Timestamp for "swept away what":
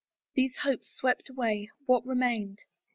0.91-2.03